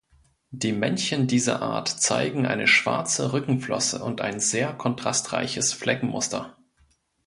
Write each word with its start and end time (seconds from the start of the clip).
Die 0.49 0.71
Männchen 0.71 1.27
dieser 1.27 1.61
Art 1.61 1.87
zeigen 1.87 2.47
eine 2.47 2.65
schwarze 2.67 3.33
Rückenflosse 3.33 4.03
und 4.03 4.19
ein 4.19 4.39
sehr 4.39 4.73
kontrastreiches 4.73 5.73
Fleckenmuster. 5.73 6.57